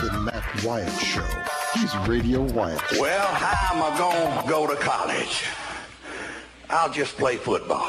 [0.00, 1.24] The Matt Wyatt Show.
[1.72, 2.82] He's Radio Wyatt.
[3.00, 5.42] Well, how am I going to go to college?
[6.68, 7.86] I'll just play football.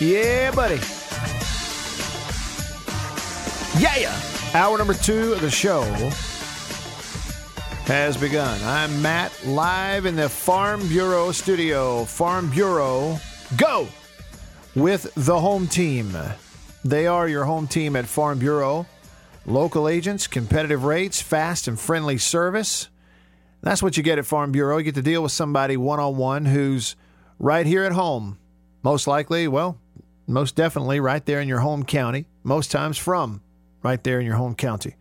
[0.00, 0.80] Yeah, buddy.
[3.78, 3.96] Yeah.
[3.98, 4.20] yeah.
[4.54, 5.82] Hour number two of the show
[7.84, 8.58] has begun.
[8.64, 12.06] I'm Matt, live in the Farm Bureau studio.
[12.06, 13.18] Farm Bureau,
[13.58, 13.86] go
[14.74, 16.16] with the home team.
[16.84, 18.86] They are your home team at Farm Bureau.
[19.44, 22.88] Local agents, competitive rates, fast and friendly service.
[23.60, 24.78] That's what you get at Farm Bureau.
[24.78, 26.96] You get to deal with somebody one on one who's
[27.38, 28.38] right here at home.
[28.82, 29.78] Most likely, well,
[30.26, 33.42] most definitely right there in your home county, most times from
[33.82, 34.96] right there in your home county.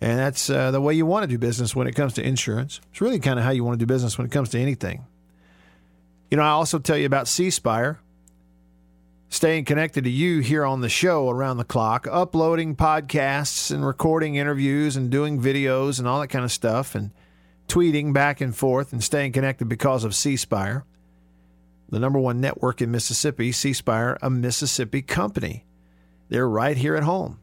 [0.00, 2.80] And that's uh, the way you want to do business when it comes to insurance.
[2.90, 5.04] It's really kind of how you want to do business when it comes to anything.
[6.30, 8.00] You know, I also tell you about C Spire,
[9.32, 14.36] staying connected to you here on the show around the clock, uploading podcasts and recording
[14.36, 17.10] interviews and doing videos and all that kind of stuff, and
[17.66, 20.84] tweeting back and forth and staying connected because of C Spire
[21.92, 25.66] the number one network in Mississippi, C Spire, a Mississippi company.
[26.30, 27.38] They're right here at home.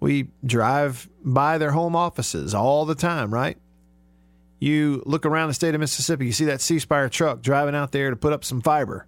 [0.00, 3.56] We drive by their home offices all the time, right?
[4.58, 7.92] You look around the state of Mississippi, you see that C Spire truck driving out
[7.92, 9.06] there to put up some fiber.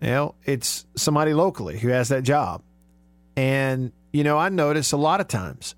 [0.00, 2.62] You know, it's somebody locally who has that job.
[3.36, 5.74] And, you know, I notice a lot of times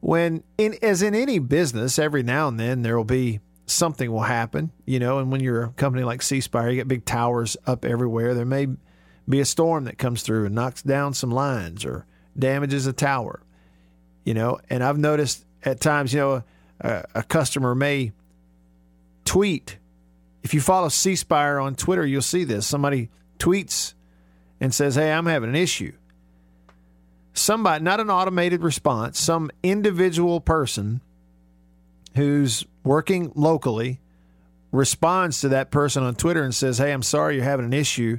[0.00, 4.22] when, in, as in any business, every now and then there will be something will
[4.22, 5.18] happen, you know.
[5.18, 8.34] And when you're a company like C Spire, you get big towers up everywhere.
[8.34, 8.68] There may
[9.28, 12.06] be a storm that comes through and knocks down some lines or
[12.38, 13.42] damages a tower,
[14.24, 14.60] you know.
[14.70, 16.44] And I've noticed at times, you know,
[16.80, 18.12] a, a customer may
[19.24, 19.78] tweet.
[20.42, 22.66] If you follow C Spire on Twitter, you'll see this.
[22.66, 23.94] Somebody tweets
[24.60, 25.92] and says, Hey, I'm having an issue.
[27.34, 31.00] Somebody, not an automated response, some individual person
[32.14, 34.00] who's working locally
[34.72, 38.18] responds to that person on Twitter and says, Hey, I'm sorry you're having an issue.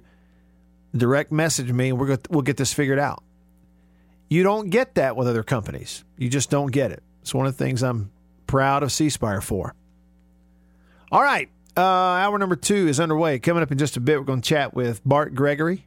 [0.96, 3.24] Direct message me and we're going we'll get this figured out.
[4.30, 6.04] You don't get that with other companies.
[6.18, 7.02] You just don't get it.
[7.22, 8.12] It's one of the things I'm
[8.46, 9.74] proud of C Spire for.
[11.12, 11.50] All right.
[11.78, 13.38] Uh, hour number two is underway.
[13.38, 15.86] Coming up in just a bit, we're going to chat with Bart Gregory.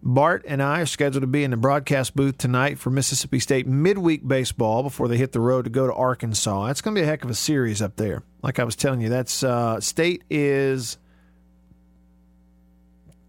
[0.00, 3.66] Bart and I are scheduled to be in the broadcast booth tonight for Mississippi State
[3.66, 6.68] midweek baseball before they hit the road to go to Arkansas.
[6.68, 8.22] That's going to be a heck of a series up there.
[8.42, 10.98] Like I was telling you, that's uh, State is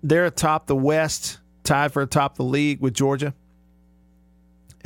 [0.04, 3.34] they're atop the West, tied for atop the league with Georgia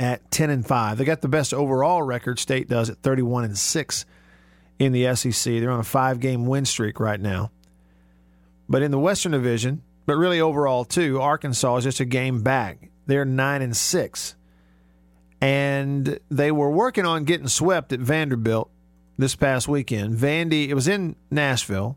[0.00, 0.96] at ten and five.
[0.96, 2.38] They got the best overall record.
[2.38, 4.06] State does at thirty one and six
[4.78, 5.54] in the SEC.
[5.54, 7.50] They're on a five game win streak right now.
[8.68, 12.90] But in the Western Division, but really overall too, Arkansas is just a game back.
[13.06, 14.34] They're nine and six,
[15.40, 18.70] and they were working on getting swept at Vanderbilt
[19.16, 20.16] this past weekend.
[20.16, 21.96] Vandy, it was in Nashville.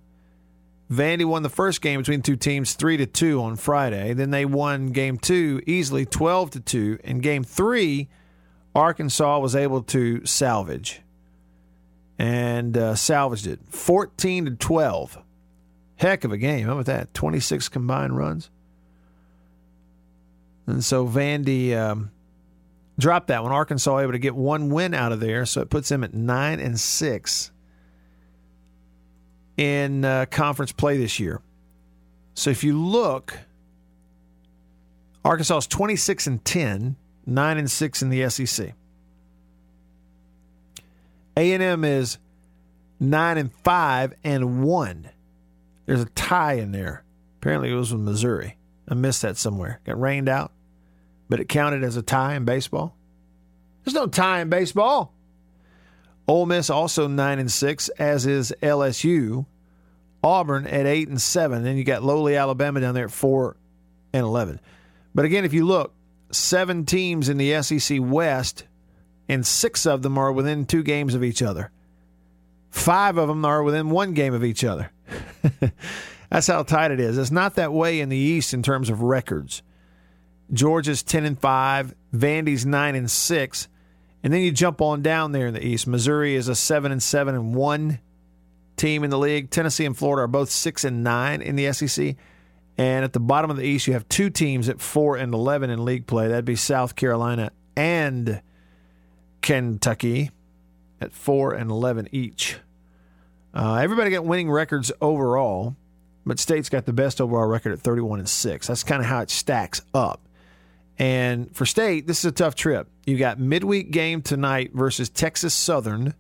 [0.91, 4.13] Vandy won the first game between two teams three to two on Friday.
[4.13, 6.99] Then they won game two easily, twelve to two.
[7.03, 8.09] In game three,
[8.75, 11.01] Arkansas was able to salvage
[12.19, 15.17] and uh, salvaged it, fourteen to twelve.
[15.95, 16.65] Heck of a game.
[16.65, 17.13] How about that?
[17.13, 18.49] 26 combined runs.
[20.65, 22.11] And so Vandy um,
[22.97, 23.51] dropped that one.
[23.51, 26.61] Arkansas able to get one win out of there, so it puts them at nine
[26.61, 27.51] and six
[29.57, 31.41] in uh, conference play this year.
[32.33, 33.37] So if you look,
[35.25, 38.73] Arkansas is 26 and 10, 9 and 6 in the SEC.
[41.39, 42.17] A&M is
[42.99, 45.09] 9 and 5 and 1.
[45.85, 47.05] There's a tie in there.
[47.39, 48.57] Apparently, it was with Missouri.
[48.89, 49.79] I missed that somewhere.
[49.85, 50.51] Got rained out,
[51.29, 52.93] but it counted as a tie in baseball.
[53.85, 55.13] There's no tie in baseball.
[56.27, 59.45] Ole Miss also nine and six, as is LSU.
[60.21, 61.63] Auburn at eight and seven.
[61.63, 63.55] Then you got lowly Alabama down there at four
[64.11, 64.59] and eleven.
[65.15, 65.93] But again, if you look,
[66.31, 68.65] seven teams in the SEC West,
[69.29, 71.71] and six of them are within two games of each other.
[72.71, 74.91] Five of them are within one game of each other.
[76.29, 77.17] That's how tight it is.
[77.17, 79.61] It's not that way in the East in terms of records.
[80.51, 83.67] Georgia's 10 and 5, Vandy's 9 and 6.
[84.23, 85.87] And then you jump on down there in the East.
[85.87, 87.99] Missouri is a 7 and 7 and 1
[88.77, 89.49] team in the league.
[89.49, 92.15] Tennessee and Florida are both 6 and 9 in the SEC.
[92.77, 95.69] And at the bottom of the East, you have two teams at 4 and 11
[95.69, 96.27] in league play.
[96.27, 98.41] That'd be South Carolina and
[99.41, 100.31] Kentucky
[101.01, 102.57] at 4 and 11 each.
[103.53, 105.75] Uh, everybody got winning records overall,
[106.25, 108.67] but State's got the best overall record at 31 and 6.
[108.67, 110.21] That's kind of how it stacks up.
[110.97, 112.87] And for State, this is a tough trip.
[113.05, 116.13] You got midweek game tonight versus Texas Southern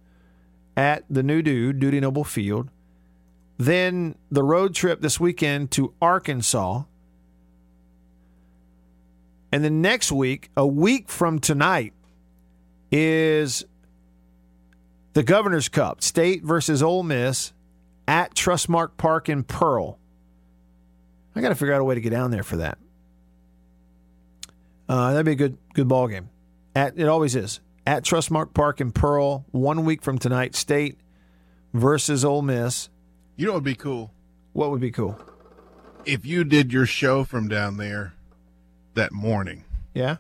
[0.77, 2.69] at the new dude, Dudy Noble Field.
[3.57, 6.83] Then the road trip this weekend to Arkansas.
[9.51, 11.93] And then next week, a week from tonight,
[12.91, 13.65] is
[15.13, 17.53] the Governor's Cup, State versus Ole Miss
[18.07, 19.99] at Trustmark Park in Pearl.
[21.35, 22.77] I got to figure out a way to get down there for that.
[24.87, 26.29] Uh, that'd be a good good ball game.
[26.75, 29.45] At it always is at Trustmark Park in Pearl.
[29.51, 30.97] One week from tonight, State
[31.73, 32.89] versus Ole Miss.
[33.35, 34.11] You know what would be cool?
[34.53, 35.19] What would be cool?
[36.05, 38.13] If you did your show from down there
[38.95, 39.63] that morning.
[39.93, 40.17] Yeah,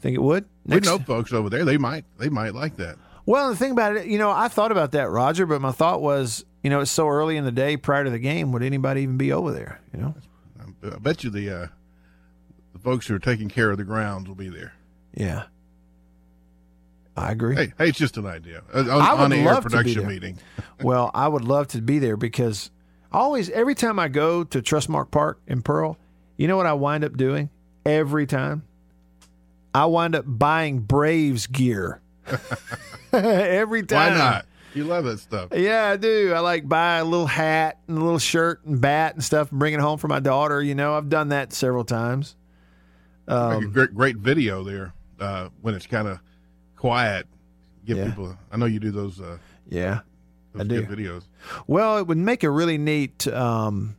[0.00, 0.44] think it would.
[0.70, 1.64] We know folks over there.
[1.64, 2.04] They might.
[2.18, 2.96] They might like that.
[3.26, 6.00] Well, the thing about it, you know, I thought about that, Roger, but my thought
[6.00, 8.50] was, you know, it's so early in the day prior to the game.
[8.52, 9.80] Would anybody even be over there?
[9.92, 10.14] You know,
[10.82, 11.66] I bet you the uh,
[12.72, 14.72] the folks who are taking care of the grounds will be there.
[15.14, 15.44] Yeah,
[17.16, 17.54] I agree.
[17.56, 18.62] Hey, hey, it's just an idea.
[18.72, 20.10] Uh, On, I would on air love to be production there.
[20.10, 20.38] meeting.
[20.82, 22.70] well, I would love to be there because
[23.12, 25.98] always, every time I go to Trustmark Park in Pearl,
[26.36, 27.50] you know what I wind up doing
[27.84, 28.62] every time?
[29.74, 32.00] I wind up buying Braves gear
[33.12, 34.12] every time.
[34.12, 34.46] Why not?
[34.74, 35.50] You love that stuff.
[35.54, 36.32] Yeah, I do.
[36.32, 39.58] I like buy a little hat and a little shirt and bat and stuff and
[39.58, 40.62] bring it home for my daughter.
[40.62, 42.36] You know, I've done that several times.
[43.26, 46.20] Um, great, great video there uh, when it's kind of
[46.76, 47.26] quiet.
[47.84, 48.06] Give Yeah.
[48.10, 48.36] people.
[48.52, 49.20] I know you do those.
[49.20, 49.38] Uh,
[49.68, 50.00] yeah.
[50.52, 50.82] those I do.
[50.86, 51.24] videos.
[51.66, 53.96] Well, it would make a really neat um,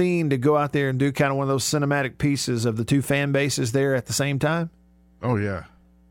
[0.00, 2.76] scene to go out there and do kind of one of those cinematic pieces of
[2.78, 4.70] the two fan bases there at the same time.
[5.22, 5.64] Oh yeah,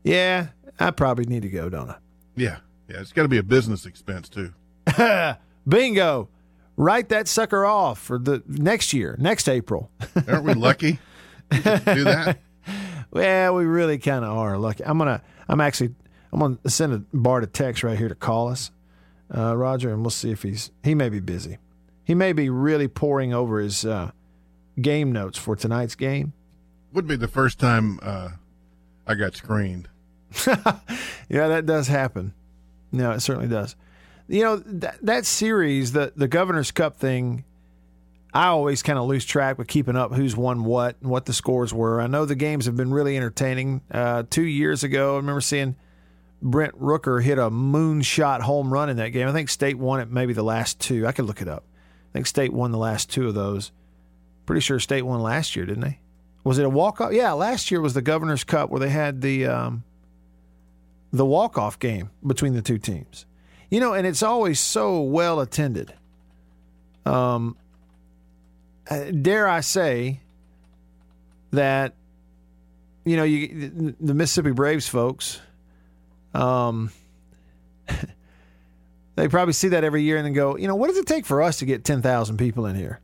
[0.04, 0.48] Yeah,
[0.78, 1.96] I probably need to go, don't I?
[2.36, 2.58] yeah,
[2.88, 3.00] yeah.
[3.00, 4.52] It's got to be a business expense too.
[5.68, 6.28] Bingo.
[6.76, 9.90] Write that sucker off for the next year, next April.
[10.28, 10.98] Aren't we lucky
[11.50, 12.38] to do that?
[13.12, 14.84] Well, we really kind of are lucky.
[14.84, 15.20] I'm gonna.
[15.48, 15.96] I'm actually.
[16.32, 18.70] I'm gonna send a Bart a text right here to call us,
[19.36, 20.70] uh, Roger, and we'll see if he's.
[20.84, 21.58] He may be busy.
[22.10, 24.10] He may be really pouring over his uh,
[24.82, 26.32] game notes for tonight's game.
[26.92, 28.30] Would be the first time uh,
[29.06, 29.88] I got screened.
[31.28, 32.34] Yeah, that does happen.
[32.90, 33.76] No, it certainly does.
[34.26, 37.44] You know that that series, the the Governor's Cup thing.
[38.34, 41.32] I always kind of lose track with keeping up who's won what and what the
[41.32, 42.00] scores were.
[42.00, 43.82] I know the games have been really entertaining.
[43.88, 45.76] Uh, two years ago, I remember seeing
[46.42, 49.28] Brent Rooker hit a moonshot home run in that game.
[49.28, 51.06] I think State won it maybe the last two.
[51.06, 51.62] I could look it up.
[52.10, 53.70] I think State won the last two of those.
[54.46, 56.00] Pretty sure State won last year, didn't they?
[56.42, 57.12] Was it a walk off?
[57.12, 59.84] Yeah, last year was the Governor's Cup where they had the um,
[61.12, 63.26] the walk off game between the two teams.
[63.70, 65.94] You know, and it's always so well attended.
[67.06, 67.56] Um,
[68.88, 70.20] uh, dare I say
[71.52, 71.94] that
[73.04, 75.40] you know you the Mississippi Braves folks,
[76.34, 76.90] um,
[79.20, 81.26] they probably see that every year and then go, you know, what does it take
[81.26, 83.00] for us to get ten thousand people in here,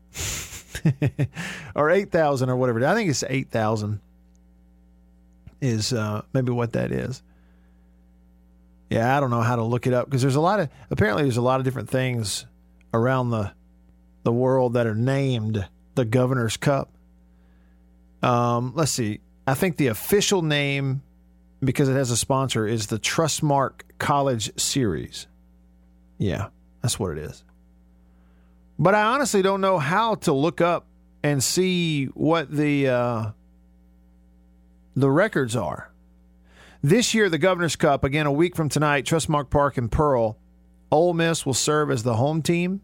[1.75, 2.85] or eight thousand or whatever?
[2.87, 4.01] I think it's eight thousand.
[5.61, 7.23] Is uh, maybe what that is.
[8.89, 11.25] Yeah, I don't know how to look it up because there's a lot of apparently
[11.25, 12.47] there's a lot of different things
[12.95, 13.53] around the
[14.23, 16.91] the world that are named the Governor's Cup.
[18.23, 19.21] Um, let's see.
[19.47, 21.03] I think the official name,
[21.61, 25.27] because it has a sponsor, is the Trustmark College Series.
[26.19, 26.49] Yeah,
[26.83, 27.45] that's what it is.
[28.79, 30.87] But I honestly don't know how to look up
[31.23, 33.31] and see what the uh,
[34.95, 35.91] the records are.
[36.83, 40.39] This year, the Governor's Cup, again, a week from tonight, Trustmark Park in Pearl,
[40.93, 42.81] Ole Miss will serve as the home team,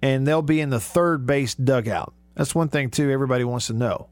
[0.00, 2.14] and they'll be in the third base dugout.
[2.34, 4.08] That's one thing, too, everybody wants to know.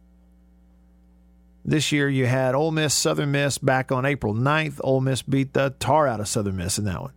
[1.65, 4.81] This year, you had Ole Miss, Southern Miss back on April 9th.
[4.83, 7.13] Ole Miss beat the tar out of Southern Miss in that one.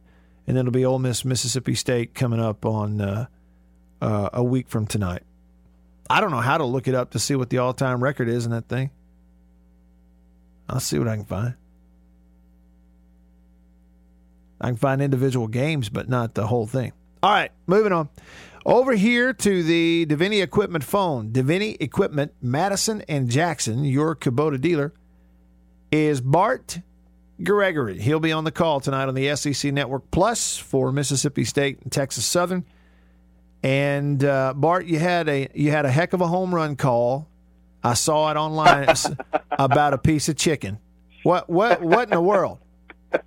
[0.47, 3.25] And it'll be Ole Miss, Mississippi State coming up on uh,
[4.01, 5.23] uh, a week from tonight.
[6.09, 8.29] I don't know how to look it up to see what the all time record
[8.29, 8.91] is in that thing.
[10.69, 11.55] I'll see what I can find.
[14.61, 16.93] I can find individual games, but not the whole thing.
[17.21, 18.09] All right, moving on.
[18.65, 21.31] Over here to the Deviney Equipment phone.
[21.31, 24.93] Deviney Equipment, Madison and Jackson, your Kubota dealer,
[25.91, 26.79] is Bart
[27.43, 27.99] Gregory.
[27.99, 31.91] He'll be on the call tonight on the SEC Network Plus for Mississippi State and
[31.91, 32.65] Texas Southern.
[33.61, 37.27] And uh, Bart, you had a you had a heck of a home run call.
[37.83, 39.07] I saw it online It's
[39.51, 40.79] about a piece of chicken.
[41.23, 42.59] What what what in the world?
[43.11, 43.21] Well,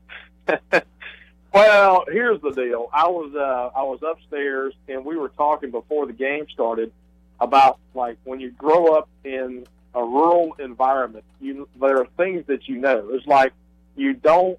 [1.52, 2.88] Well, here's the deal.
[2.92, 6.92] I was uh, I was upstairs and we were talking before the game started
[7.40, 12.68] about like when you grow up in a rural environment, you there are things that
[12.68, 13.08] you know.
[13.10, 13.52] It's like
[13.98, 14.58] you don't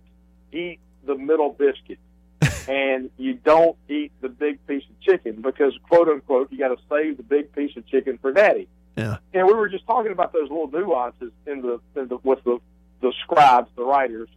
[0.52, 2.00] eat the middle biscuit
[2.68, 6.78] and you don't eat the big piece of chicken because quote unquote you got to
[6.90, 8.68] save the big piece of chicken for daddy.
[8.96, 9.18] Yeah.
[9.34, 12.60] And we were just talking about those little nuances in the, in the with the
[13.02, 14.28] the scribes, the writers,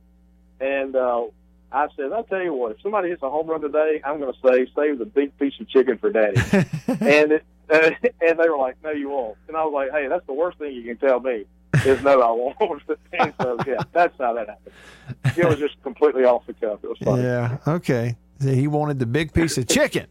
[0.61, 1.25] and uh,
[1.73, 4.33] I said, I'll tell you what, if somebody hits a home run today, I'm going
[4.33, 6.41] to say, save the big piece of chicken for daddy.
[6.87, 7.91] and it, uh,
[8.21, 9.37] and they were like, no, you won't.
[9.49, 11.47] And I was like, hey, that's the worst thing you can tell me
[11.87, 12.83] is no, I won't.
[13.13, 15.37] and so, yeah, that's how that happened.
[15.37, 16.81] It was just completely off the cuff.
[16.83, 17.23] It was funny.
[17.23, 17.59] Yeah.
[17.67, 18.17] Okay.
[18.43, 20.07] He wanted the big piece of chicken.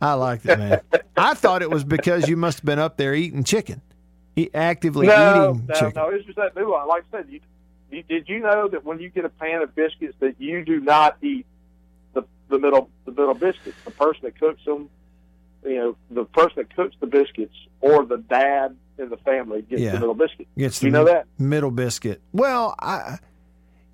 [0.00, 0.80] I like that, man.
[1.16, 3.80] I thought it was because you must have been up there eating chicken,
[4.34, 5.92] e- actively No, eating no, chicken.
[5.94, 6.08] no.
[6.08, 6.88] It's just that nuance.
[6.88, 7.40] Like I said, you,
[7.90, 10.80] you, did you know that when you get a pan of biscuits, that you do
[10.80, 11.46] not eat
[12.14, 13.76] the the middle the middle biscuits?
[13.84, 14.90] The person that cooks them,
[15.64, 19.80] you know, the person that cooks the biscuits, or the dad in the family gets
[19.82, 19.92] Yeah.
[19.92, 20.46] the middle biscuit.
[20.56, 21.26] Gets Do you know that?
[21.38, 22.20] middle biscuit.
[22.32, 23.18] Well, I,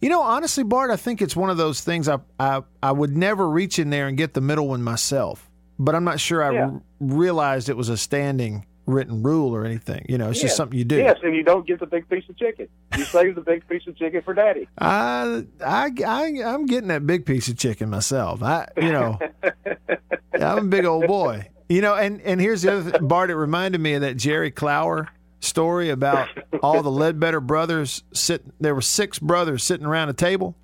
[0.00, 2.08] you know, honestly, Bart, I think it's one of those things.
[2.08, 5.94] I, I, I would never reach in there and get the middle one myself, but
[5.94, 6.64] I'm not sure I Yeah.
[6.70, 10.06] r- realized it was a standing written rule or anything.
[10.08, 10.96] You know, it's just something you do.
[10.96, 12.68] Yes, and you don't get the big piece of chicken.
[12.96, 14.66] You save the big piece of chicken for daddy.
[14.78, 18.42] I, I, I, I'm getting that big piece of chicken myself.
[18.42, 19.18] I, you know,
[20.40, 21.48] I'm a big old boy.
[21.68, 23.30] You know, and and here's the other thing, Bart.
[23.30, 25.08] It reminded me of that Jerry Clower
[25.40, 26.28] story about
[26.62, 28.52] all the Ledbetter brothers sitting.
[28.58, 30.56] There were six brothers sitting around a table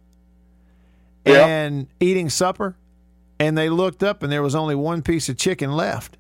[1.26, 1.46] Yeah.
[1.46, 2.76] and eating supper,
[3.38, 6.16] and they looked up and there was only one piece of chicken left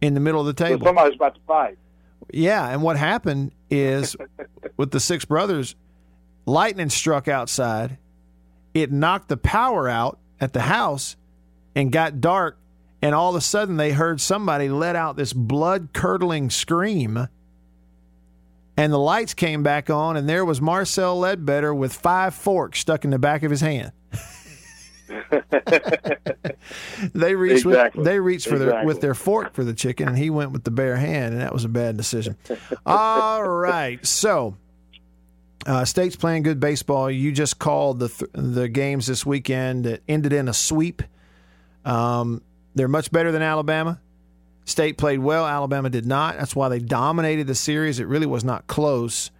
[0.00, 0.86] in the middle of the So table.
[0.86, 1.78] somebody's about to fight.
[2.32, 4.16] Yeah, and what happened is
[4.76, 5.74] with the six brothers,
[6.46, 7.98] lightning struck outside.
[8.72, 11.16] It knocked the power out at the house
[11.74, 12.56] and got dark.
[13.02, 17.26] And all of a sudden, they heard somebody let out this blood curdling scream.
[18.76, 23.04] And the lights came back on, and there was Marcel Ledbetter with five forks stuck
[23.04, 23.92] in the back of his hand.
[27.14, 27.98] they reached Exactly.
[27.98, 30.64] with, they reached for their with their fork for the chicken, and he went with
[30.64, 32.36] the bare hand, and that was a bad decision.
[32.86, 34.56] All right, so
[35.66, 37.10] uh, State's playing good baseball.
[37.10, 41.02] You just called the th- the games this weekend that ended in a sweep.
[41.84, 42.42] Um,
[42.74, 44.00] they're much better than Alabama.
[44.64, 45.46] State played well.
[45.46, 46.36] Alabama did not.
[46.36, 47.98] That's why they dominated the series.
[47.98, 49.30] It really was not close.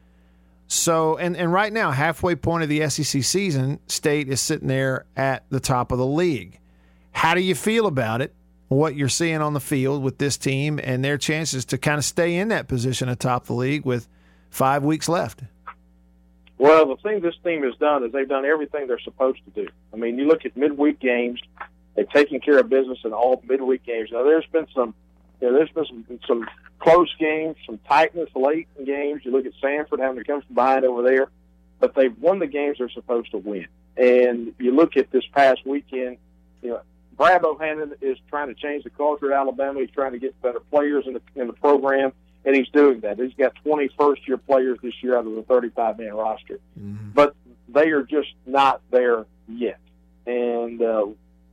[0.67, 5.05] So, and, and right now, halfway point of the SEC season, State is sitting there
[5.17, 6.59] at the top of the league.
[7.13, 8.35] How do you feel about it?
[8.69, 12.05] What you're seeing on the field with this team and their chances to kind of
[12.05, 14.09] stay in that position atop the league with
[14.49, 15.43] five weeks left?
[16.57, 19.69] Well, the thing this team has done is they've done everything they're supposed to do.
[19.93, 21.41] I mean, you look at midweek games;
[21.95, 24.11] they've taken care of business in all midweek games.
[24.13, 24.95] Now, there's been some,
[25.41, 29.23] you know, there's been some, some close games, some tightness late in games.
[29.25, 31.29] You look at Samford having to come from behind over there,
[31.81, 33.67] but they've won the games they're supposed to win.
[33.97, 36.19] And you look at this past weekend,
[36.63, 36.81] you know,
[37.17, 39.81] Brad Bohannon is trying to change the culture at Alabama.
[39.81, 42.13] He's trying to get better players in the in the program,
[42.45, 43.19] and he's doing that.
[43.19, 46.59] He's got 20 first year players this year out of the 35 man roster,
[47.15, 47.37] but
[47.69, 49.79] they are just not there yet.
[50.27, 51.07] And uh,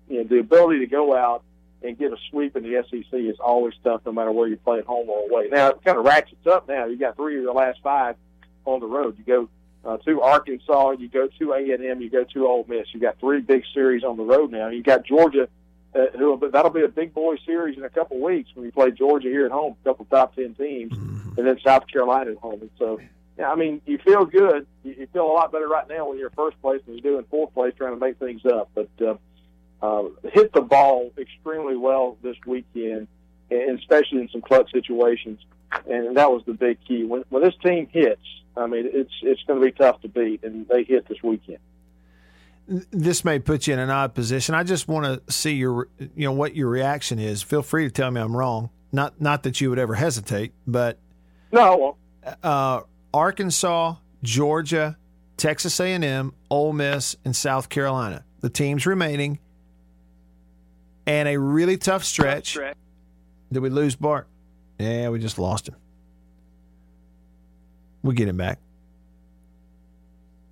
[0.09, 1.43] you know, the ability to go out
[1.81, 4.79] and get a sweep in the SEC is always tough, no matter where you play
[4.79, 5.47] at home or away.
[5.49, 6.67] Now it kind of ratchets up.
[6.67, 8.15] Now you got three of the last five
[8.65, 9.17] on the road.
[9.17, 9.49] You go
[9.85, 12.87] uh, to Arkansas, you go to A and M, you go to Ole Miss.
[12.93, 14.67] You got three big series on the road now.
[14.67, 15.47] You got Georgia,
[15.95, 18.71] uh, who that'll be a big boy series in a couple of weeks when you
[18.71, 22.37] play Georgia here at home, a couple top ten teams, and then South Carolina at
[22.37, 22.61] home.
[22.61, 22.99] And so,
[23.37, 24.67] yeah, I mean, you feel good.
[24.83, 27.17] You, you feel a lot better right now when you're first place than you do
[27.17, 28.69] in fourth place, trying to make things up.
[28.75, 29.15] But uh,
[29.81, 33.07] uh, hit the ball extremely well this weekend,
[33.49, 35.39] and especially in some clutch situations.
[35.89, 37.03] And that was the big key.
[37.05, 38.21] When, when this team hits,
[38.57, 41.59] I mean, it's it's going to be tough to beat, and they hit this weekend.
[42.91, 44.53] This may put you in an odd position.
[44.53, 47.41] I just want to see your, you know, what your reaction is.
[47.41, 48.69] Feel free to tell me I'm wrong.
[48.91, 50.99] Not, not that you would ever hesitate, but
[51.51, 51.97] No,
[52.43, 52.81] uh,
[53.11, 54.97] Arkansas, Georgia,
[55.37, 59.39] Texas A&M, Ole Miss, and South Carolina, the teams remaining,
[61.09, 62.55] and a really tough stretch.
[63.51, 64.27] Did we lose Bart?
[64.77, 65.75] Yeah, we just lost him.
[68.03, 68.59] We'll get him back.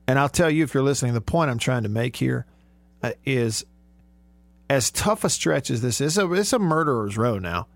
[0.07, 2.47] And I'll tell you, if you're listening, the point I'm trying to make here
[3.03, 3.65] uh, is
[4.67, 7.67] as tough a stretch as this is, it's a, it's a murderer's row now.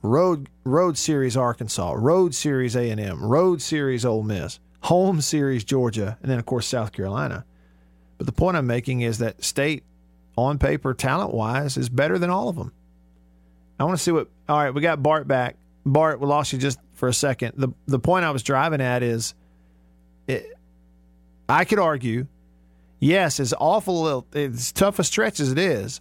[0.00, 5.64] Road Road Series Arkansas, Road Series A and M, Road Series Ole Miss, Home Series
[5.64, 7.44] Georgia, and then of course South Carolina.
[8.16, 9.84] But the point I'm making is that State,
[10.36, 12.72] on paper, talent wise, is better than all of them.
[13.78, 14.28] I want to see what.
[14.48, 15.56] All right, we got Bart back.
[15.84, 17.54] Bart, we lost you just for a second.
[17.56, 19.34] the The point I was driving at is,
[20.26, 20.46] it,
[21.48, 22.26] I could argue,
[23.00, 26.00] yes, as awful, as tough a stretch as it is,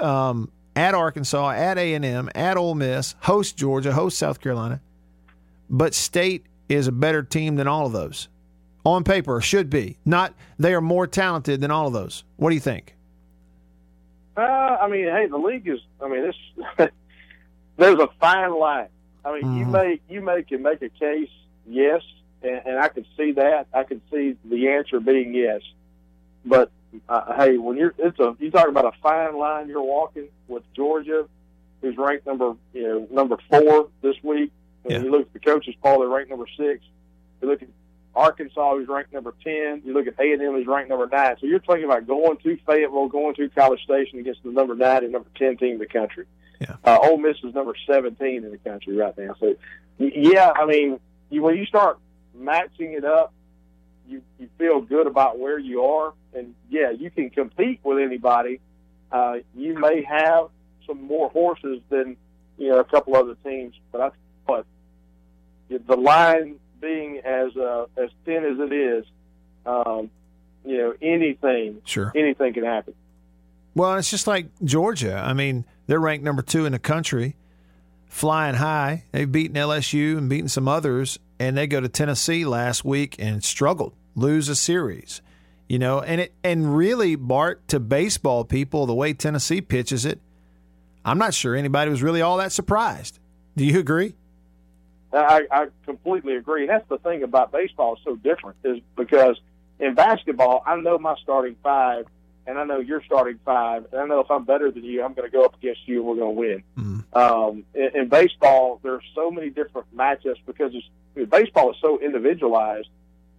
[0.00, 4.80] um, at Arkansas, at A and M, at Ole Miss, host Georgia, host South Carolina,
[5.70, 8.28] but State is a better team than all of those
[8.84, 9.98] on paper should be.
[10.04, 12.24] Not they are more talented than all of those.
[12.36, 12.94] What do you think?
[14.36, 15.80] Uh, I mean, hey, the league is.
[16.00, 16.90] I mean, this
[17.76, 18.88] there's a fine line.
[19.24, 19.58] I mean, mm-hmm.
[19.58, 21.30] you may you may can make a case,
[21.66, 22.02] yes,
[22.42, 23.66] and, and I can see that.
[23.72, 25.60] I can see the answer being yes,
[26.44, 26.70] but
[27.08, 30.62] uh, hey, when you're it's a you talk about a fine line you're walking with
[30.74, 31.26] Georgia,
[31.80, 34.50] who's ranked number you know number four this week.
[34.84, 35.02] And yeah.
[35.02, 36.82] you look at the coaches poll, they're ranked number six.
[37.40, 37.68] You look at
[38.14, 39.82] Arkansas, who's ranked number 10.
[39.84, 41.36] You look at A&M, who's ranked number 9.
[41.40, 45.04] So you're talking about going to Fayetteville, going to College Station against the number 9
[45.04, 46.26] and number 10 team in the country.
[46.60, 46.76] Yeah.
[46.84, 49.34] Uh, Ole Miss is number 17 in the country right now.
[49.40, 49.56] So,
[49.98, 51.00] yeah, I mean,
[51.30, 51.98] you, when you start
[52.34, 53.32] matching it up,
[54.06, 56.12] you, you feel good about where you are.
[56.34, 58.60] And, yeah, you can compete with anybody.
[59.10, 60.48] Uh, you may have
[60.86, 62.16] some more horses than,
[62.58, 63.74] you know, a couple other teams.
[63.90, 64.10] But I
[64.46, 64.66] but
[65.68, 69.06] the line being as uh, as thin as it is,
[69.64, 70.10] um,
[70.66, 72.92] you know, anything, sure, anything can happen.
[73.74, 75.16] Well, it's just like Georgia.
[75.16, 77.36] I mean, they're ranked number two in the country,
[78.06, 79.04] flying high.
[79.12, 83.42] They've beaten LSU and beaten some others, and they go to Tennessee last week and
[83.42, 85.22] struggled, lose a series.
[85.68, 90.20] You know, and it and really, Bart, to baseball people, the way Tennessee pitches it,
[91.04, 93.18] I'm not sure anybody was really all that surprised.
[93.56, 94.14] Do you agree?
[95.12, 96.66] I, I completely agree.
[96.66, 99.38] That's the thing about baseball is so different is because
[99.78, 102.06] in basketball, I know my starting five,
[102.46, 105.12] and I know your starting five, and I know if I'm better than you, I'm
[105.12, 106.62] going to go up against you, and we're going to win.
[106.78, 107.18] Mm-hmm.
[107.18, 112.88] Um, in, in baseball, there's so many different matchups because it's, baseball is so individualized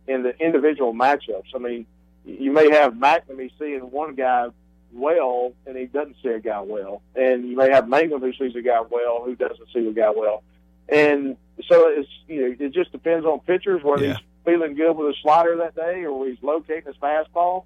[0.08, 1.56] in the individual matchups.
[1.56, 1.86] I mean,
[2.26, 4.50] you may have MacNamee seeing one guy
[4.94, 8.56] well, and he doesn't see a guy well, and you may have Mangum who sees
[8.56, 10.44] a guy well who doesn't see a guy well.
[10.90, 14.14] And so it's you know it just depends on pitchers whether yeah.
[14.16, 17.66] he's feeling good with a slider that day or he's locating his fastball.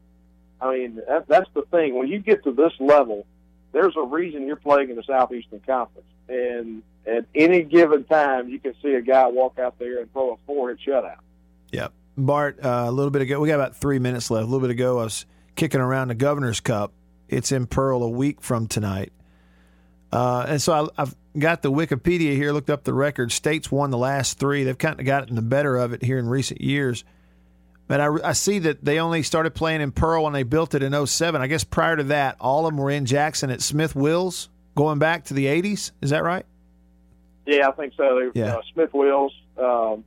[0.61, 1.95] I mean that, that's the thing.
[1.97, 3.25] When you get to this level,
[3.71, 8.59] there's a reason you're playing in the Southeastern Conference, and at any given time you
[8.59, 11.19] can see a guy walk out there and throw a four hit shutout.
[11.71, 12.59] Yep, Bart.
[12.63, 14.43] Uh, a little bit ago, we got about three minutes left.
[14.43, 15.25] A little bit ago, I was
[15.55, 16.93] kicking around the Governor's Cup.
[17.27, 19.11] It's in Pearl a week from tonight.
[20.11, 23.31] Uh, and so I, have got the Wikipedia here, looked up the record.
[23.31, 24.63] States won the last three.
[24.63, 27.03] They've kind of gotten the better of it here in recent years.
[27.87, 30.83] But I, I, see that they only started playing in Pearl when they built it
[30.83, 31.41] in 07.
[31.41, 34.99] I guess prior to that, all of them were in Jackson at Smith Wills going
[34.99, 35.91] back to the 80s.
[36.01, 36.45] Is that right?
[37.45, 38.31] Yeah, I think so.
[38.33, 38.57] Yeah.
[38.57, 40.03] Uh, Smith Wills, um,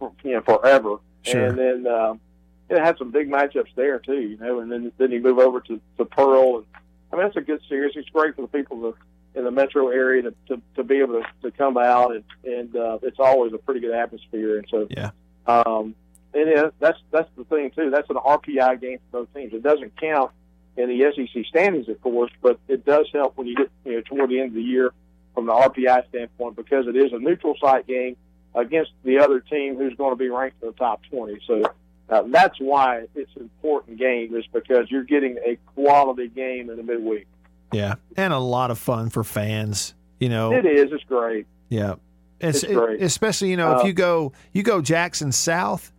[0.00, 0.96] for, you know, forever.
[1.22, 1.46] Sure.
[1.46, 2.20] And then um,
[2.68, 5.60] it had some big matchups there, too, you know, and then, then you move over
[5.60, 6.58] to, to Pearl.
[6.58, 6.66] And
[7.12, 7.92] I mean, it's a good series.
[7.94, 8.96] It's great for the people to
[9.34, 12.76] in the metro area to, to, to be able to, to come out and, and
[12.76, 14.58] uh, it's always a pretty good atmosphere.
[14.58, 15.10] And so, yeah,
[15.46, 15.94] um,
[16.34, 17.90] and yeah, that's, that's the thing too.
[17.90, 19.52] That's an RPI game for both teams.
[19.54, 20.32] It doesn't count
[20.76, 24.00] in the SEC standings, of course, but it does help when you get, you know,
[24.02, 24.92] toward the end of the year
[25.34, 28.16] from the RPI standpoint because it is a neutral site game
[28.54, 31.38] against the other team who's going to be ranked in the top 20.
[31.46, 31.72] So,
[32.12, 36.76] uh, that's why it's an important game is because you're getting a quality game in
[36.76, 37.26] the midweek.
[37.72, 39.94] Yeah, and a lot of fun for fans.
[40.20, 40.92] You know, it is.
[40.92, 41.46] It's great.
[41.70, 41.94] Yeah,
[42.38, 43.02] it's, it's great.
[43.02, 45.90] especially you know uh, if you go you go Jackson South,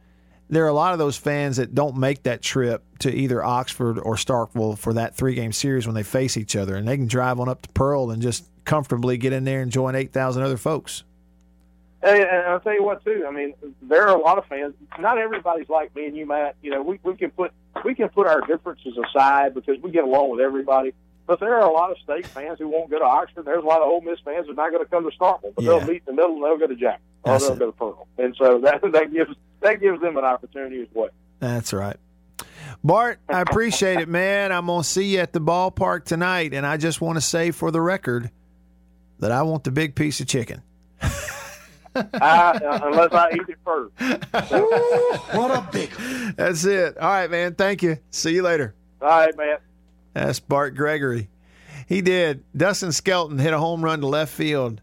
[0.49, 3.97] there are a lot of those fans that don't make that trip to either Oxford
[3.97, 7.07] or Starkville for that three game series when they face each other, and they can
[7.07, 10.43] drive on up to Pearl and just comfortably get in there and join eight thousand
[10.43, 11.03] other folks.
[12.03, 13.25] And I'll tell you what, too.
[13.27, 14.73] I mean, there are a lot of fans.
[14.99, 16.55] Not everybody's like me and you, Matt.
[16.61, 17.51] You know, we, we can put
[17.85, 20.93] we can put our differences aside because we get along with everybody.
[21.25, 23.45] But there are a lot of state fans who won't go to Oxford.
[23.45, 25.55] There's a lot of Ole Miss fans who are not going to come to Starkville,
[25.55, 25.69] but yeah.
[25.69, 27.59] they'll meet in the middle and they'll go to Jack or That's they'll it.
[27.59, 28.07] go to Pearl.
[28.17, 31.09] And so that that gives that gives them an opportunity as well.
[31.39, 31.95] That's right.
[32.83, 34.51] Bart, I appreciate it, man.
[34.51, 37.51] I'm going to see you at the ballpark tonight, and I just want to say
[37.51, 38.29] for the record
[39.19, 40.61] that I want the big piece of chicken.
[41.95, 43.93] I, uh, unless I eat it first.
[45.35, 45.91] what a big.
[46.35, 46.97] That's it.
[46.97, 47.55] All right, man.
[47.55, 47.97] Thank you.
[48.11, 48.73] See you later.
[49.01, 49.57] All right, man.
[50.13, 51.29] That's Bart Gregory.
[51.87, 52.43] He did.
[52.55, 54.81] Dustin Skelton hit a home run to left field.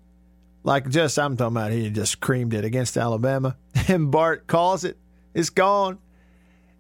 [0.63, 3.57] Like just, I'm talking about he just creamed it against Alabama.
[3.89, 4.99] And Bart calls it.
[5.35, 5.99] It's gone.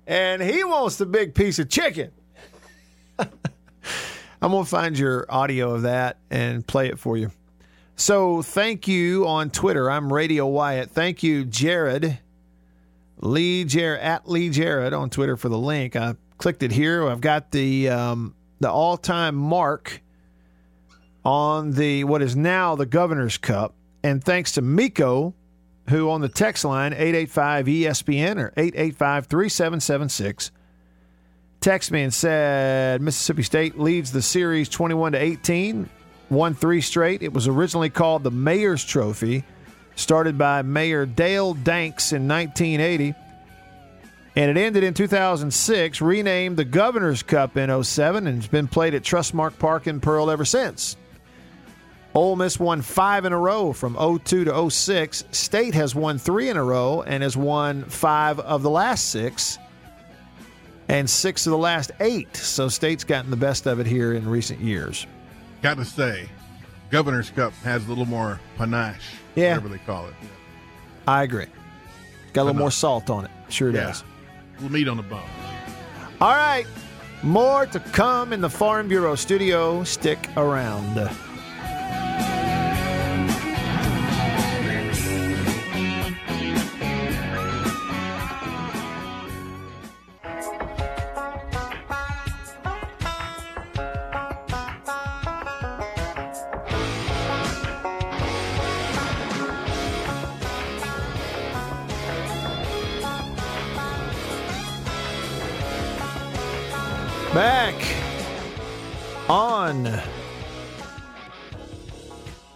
[0.07, 2.12] and he wants the big piece of chicken.
[3.19, 7.31] I'm going to find your audio of that and play it for you.
[8.01, 9.91] So, thank you on Twitter.
[9.91, 10.91] I'm Radio Wyatt.
[10.91, 12.19] Thank you, Jared.
[13.19, 15.97] Lee Jared at Lee Jared on Twitter for the link.
[15.97, 17.07] I clicked it here.
[17.07, 20.01] I've got the um, the all time mark
[21.27, 25.35] on the what is now the Governor's Cup, and thanks to Miko,
[25.91, 30.51] who on the text line 885 ESPN or 885 3776
[31.61, 35.91] text me and said Mississippi State leads the series 21 to 18,
[36.31, 37.23] won three straight.
[37.23, 39.45] It was originally called the Mayor's Trophy
[40.01, 43.14] started by Mayor Dale Danks in 1980.
[44.37, 48.95] And it ended in 2006, renamed the Governor's Cup in 07, and it's been played
[48.95, 50.97] at Trustmark Park in Pearl ever since.
[52.14, 55.25] Ole Miss won five in a row from 02 to 06.
[55.31, 59.59] State has won three in a row and has won five of the last six
[60.88, 62.37] and six of the last eight.
[62.37, 65.07] So State's gotten the best of it here in recent years.
[65.62, 66.29] Got to say,
[66.90, 69.55] Governor's Cup has a little more panache, Yeah.
[69.57, 70.14] whatever they call it.
[71.07, 71.46] I agree.
[72.33, 73.31] Got a little more salt on it.
[73.49, 73.87] Sure Yeah.
[73.87, 74.03] does.
[74.03, 75.20] A little meat on the bone.
[76.20, 76.66] All right.
[77.23, 79.85] More to come in the Farm Bureau studio.
[79.85, 81.11] Stick around.
[107.35, 107.77] Back
[109.29, 109.85] on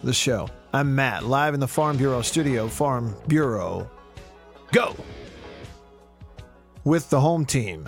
[0.03, 0.49] the show.
[0.73, 2.67] I'm Matt, live in the Farm Bureau studio.
[2.67, 3.89] Farm Bureau,
[4.73, 4.93] go
[6.83, 7.87] with the home team.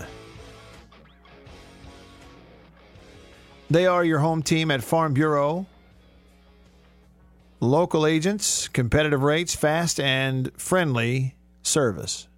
[3.69, 5.65] They are your home team at Farm Bureau.
[7.60, 12.30] Local agents, competitive rates, fast and friendly service.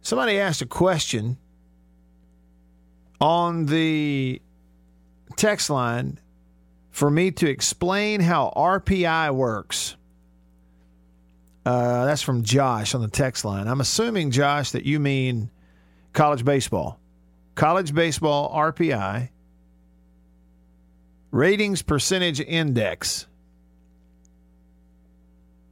[0.00, 1.36] Somebody asked a question
[3.20, 4.40] on the
[5.36, 6.18] text line
[6.90, 9.96] for me to explain how RPI works.
[11.64, 13.68] Uh, that's from Josh on the text line.
[13.68, 15.50] I'm assuming, Josh, that you mean
[16.12, 16.98] college baseball.
[17.54, 19.30] College baseball RPI,
[21.30, 23.26] ratings percentage index.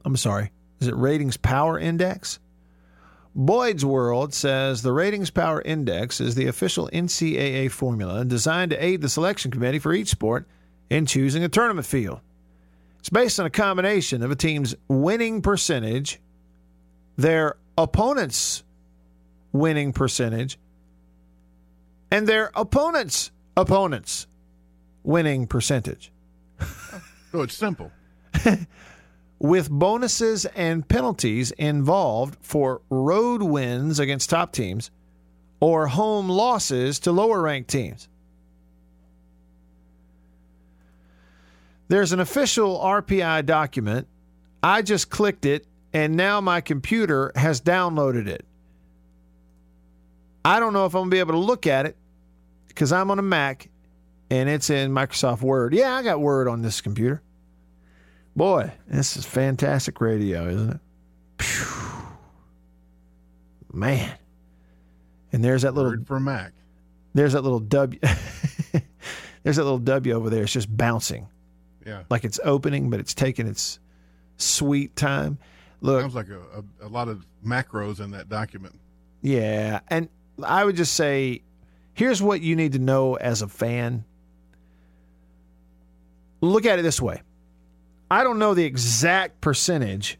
[0.05, 0.51] I'm sorry.
[0.79, 2.39] Is it ratings power index?
[3.37, 9.01] Boyd's World says the Ratings Power Index is the official NCAA formula designed to aid
[9.01, 10.47] the selection committee for each sport
[10.89, 12.19] in choosing a tournament field.
[12.97, 16.19] It's based on a combination of a team's winning percentage,
[17.15, 18.63] their opponent's
[19.51, 20.57] winning percentage,
[22.09, 24.25] and their opponent's opponent's
[25.03, 26.11] winning percentage.
[27.31, 27.91] So it's simple.
[29.39, 34.89] with bonuses and penalties involved for road wins against top teams
[35.59, 38.07] or home losses to lower ranked teams.
[41.87, 44.07] There's an official RPI document.
[44.61, 48.45] I just clicked it, and now my computer has downloaded it.
[50.43, 51.95] I don't know if I'm going to be able to look at it
[52.67, 53.69] because I'm on a Mac
[54.29, 55.73] and it's in Microsoft Word.
[55.73, 57.21] Yeah, I got Word on this computer.
[58.37, 61.43] Boy, this is fantastic radio, isn't it?
[61.43, 61.91] Phew.
[63.73, 64.15] Man.
[65.33, 66.53] And there's that little Word for Mac.
[67.15, 67.99] there's that little W
[69.43, 70.43] there's that little W over there.
[70.43, 71.27] It's just bouncing.
[71.83, 72.03] Yeah.
[72.11, 73.79] Like it's opening, but it's taking its
[74.37, 75.39] sweet time.
[75.81, 76.39] Look, Sounds like a,
[76.83, 78.79] a, a lot of macros in that document.
[79.23, 80.09] Yeah, and
[80.43, 81.41] I would just say,
[81.95, 84.05] here's what you need to know as a fan.
[86.41, 87.23] Look at it this way.
[88.09, 90.17] I don't know the exact percentage,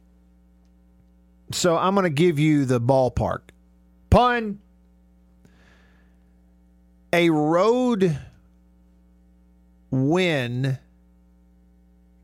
[1.52, 3.42] so I'm going to give you the ballpark.
[4.10, 4.60] Pun.
[7.14, 8.20] A road
[9.90, 10.78] win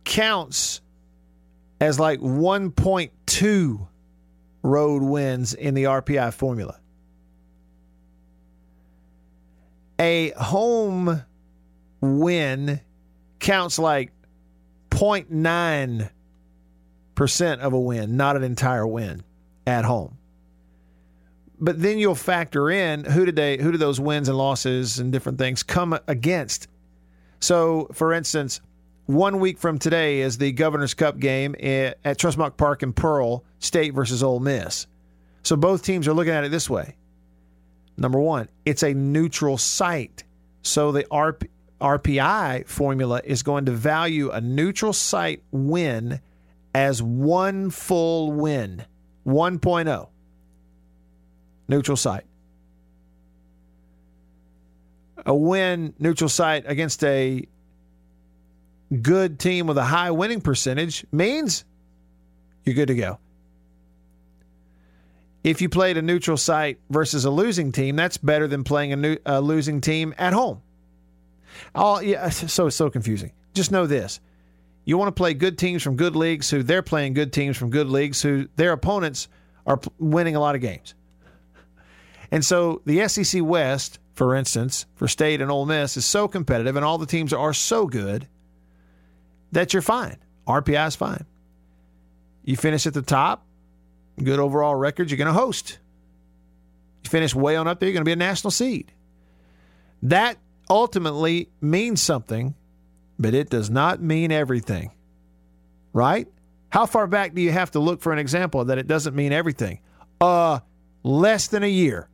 [0.03, 0.81] counts
[1.79, 3.87] as like 1.2
[4.61, 6.79] road wins in the RPI formula.
[9.99, 11.23] A home
[12.01, 12.81] win
[13.39, 14.11] counts like
[14.93, 19.23] 0.9% of a win, not an entire win
[19.65, 20.17] at home.
[21.59, 25.11] But then you'll factor in who did they who do those wins and losses and
[25.11, 26.67] different things come against.
[27.39, 28.61] So, for instance,
[29.05, 33.93] one week from today is the Governor's Cup game at Trustmark Park in Pearl, State
[33.93, 34.87] versus Ole Miss.
[35.43, 36.95] So both teams are looking at it this way.
[37.97, 40.23] Number one, it's a neutral site.
[40.61, 41.49] So the RP,
[41.83, 46.21] RPI formula is going to value a neutral site win
[46.73, 48.85] as one full win,
[49.27, 50.07] 1.0.
[51.67, 52.23] Neutral site.
[55.25, 57.45] A win neutral site against a
[59.01, 61.65] good team with a high winning percentage means
[62.63, 63.19] you're good to go.
[65.43, 68.95] If you played a neutral site versus a losing team, that's better than playing a,
[68.95, 70.61] new, a losing team at home.
[71.75, 73.31] Oh, yeah, so so confusing.
[73.53, 74.19] Just know this:
[74.85, 77.69] you want to play good teams from good leagues who they're playing good teams from
[77.69, 79.27] good leagues who their opponents
[79.65, 80.93] are winning a lot of games.
[82.31, 86.75] And so the SEC West, for instance, for State and Ole Miss, is so competitive,
[86.75, 88.27] and all the teams are so good
[89.51, 90.17] that you're fine.
[90.47, 91.25] RPI is fine.
[92.43, 93.45] You finish at the top,
[94.21, 95.79] good overall record, you're going to host.
[97.03, 98.91] You finish way on up there, you're going to be a national seed.
[100.01, 100.37] That
[100.69, 102.55] ultimately means something,
[103.19, 104.91] but it does not mean everything.
[105.93, 106.27] Right?
[106.69, 109.31] How far back do you have to look for an example that it doesn't mean
[109.31, 109.79] everything?
[110.19, 110.59] Uh,
[111.03, 112.09] less than a year.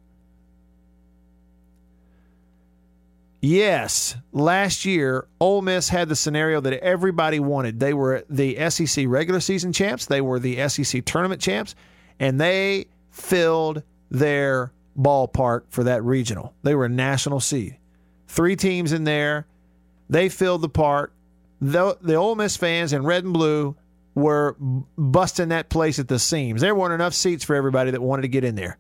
[3.42, 7.80] Yes, last year Ole Miss had the scenario that everybody wanted.
[7.80, 11.74] They were the SEC regular season champs, they were the SEC tournament champs,
[12.20, 16.54] and they filled their ballpark for that regional.
[16.64, 17.78] They were a national seed.
[18.30, 19.48] Three teams in there.
[20.08, 21.12] They filled the park.
[21.62, 23.76] The, the Ole Miss fans in red and blue
[24.14, 26.62] were busting that place at the seams.
[26.62, 28.78] There weren't enough seats for everybody that wanted to get in there.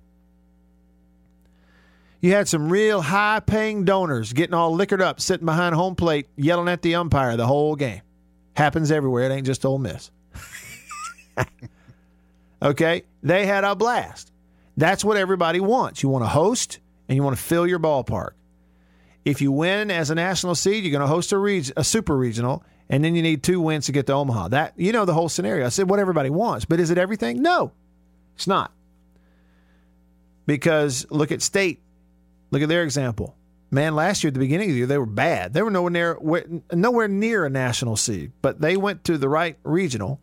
[2.22, 6.28] You had some real high paying donors getting all liquored up, sitting behind home plate,
[6.36, 8.02] yelling at the umpire the whole game.
[8.54, 9.24] Happens everywhere.
[9.24, 10.12] It ain't just Ole Miss.
[12.62, 13.04] okay?
[13.24, 14.32] They had a blast.
[14.78, 16.04] That's what everybody wants.
[16.04, 18.32] You want to host and you want to fill your ballpark.
[19.26, 22.16] If you win as a national seed, you're going to host a, reg- a super
[22.16, 24.50] regional, and then you need two wins to get to Omaha.
[24.50, 25.66] That you know the whole scenario.
[25.66, 27.42] I said what everybody wants, but is it everything?
[27.42, 27.72] No,
[28.36, 28.74] it's not.
[30.46, 31.82] Because look at state
[32.52, 33.36] Look at their example.
[33.72, 35.54] Man, last year at the beginning of the year they were bad.
[35.54, 36.18] They were nowhere near
[36.74, 40.20] nowhere near a national seed, but they went to the right regional,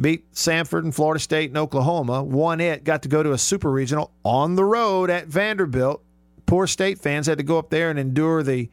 [0.00, 3.70] beat Samford and Florida State and Oklahoma, won it, got to go to a super
[3.70, 6.04] regional on the road at Vanderbilt.
[6.50, 8.68] Poor state fans had to go up there and endure the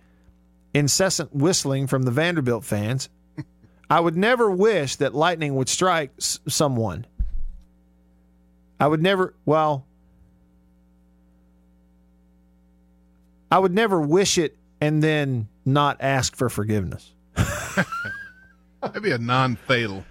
[0.74, 3.08] incessant whistling from the Vanderbilt fans.
[3.90, 7.06] I would never wish that lightning would strike someone.
[8.80, 9.86] I would never, well,
[13.52, 17.14] I would never wish it and then not ask for forgiveness.
[18.96, 20.04] Maybe a non-fatal,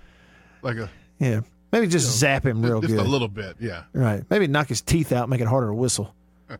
[0.62, 1.40] like a yeah.
[1.72, 2.98] Maybe just you know, zap him real just good.
[2.98, 3.82] Just a little bit, yeah.
[3.92, 4.22] Right.
[4.30, 6.14] Maybe knock his teeth out, make it harder to whistle.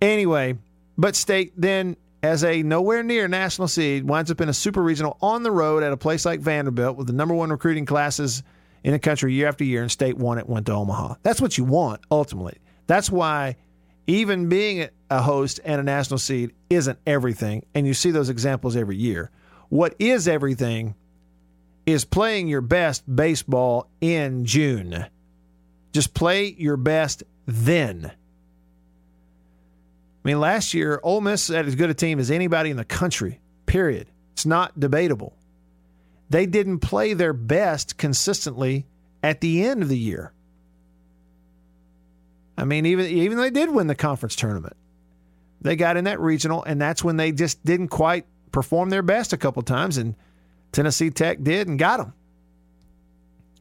[0.00, 0.56] anyway,
[0.96, 5.16] but state then as a nowhere near national seed winds up in a super regional
[5.20, 8.42] on the road at a place like Vanderbilt with the number one recruiting classes
[8.84, 11.14] in the country year after year, and state won it, went to Omaha.
[11.22, 12.58] That's what you want ultimately.
[12.86, 13.56] That's why
[14.06, 18.76] even being a host and a national seed isn't everything, and you see those examples
[18.76, 19.30] every year.
[19.68, 20.94] What is everything
[21.88, 25.06] is playing your best baseball in June.
[25.92, 28.12] Just play your best then.
[30.24, 32.84] I mean, last year, Ole Miss had as good a team as anybody in the
[32.84, 34.08] country, period.
[34.32, 35.34] It's not debatable.
[36.30, 38.86] They didn't play their best consistently
[39.22, 40.32] at the end of the year.
[42.56, 44.76] I mean, even even they did win the conference tournament.
[45.60, 49.32] They got in that regional, and that's when they just didn't quite perform their best
[49.32, 50.14] a couple times, and
[50.72, 52.14] Tennessee Tech did and got them.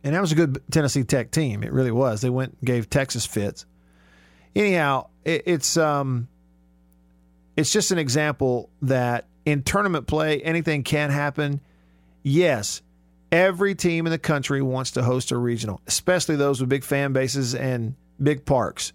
[0.04, 1.64] And that was a good Tennessee Tech team.
[1.64, 2.22] It really was.
[2.22, 3.66] They went and gave Texas fits.
[4.56, 6.28] Anyhow, it, it's um,
[7.58, 11.60] it's just an example that in tournament play anything can happen.
[12.22, 12.84] Yes,
[13.32, 17.14] every team in the country wants to host a regional, especially those with big fan
[17.14, 18.94] bases and big parks.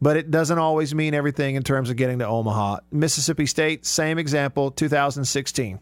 [0.00, 2.78] But it doesn't always mean everything in terms of getting to Omaha.
[2.92, 5.80] Mississippi State, same example, 2016.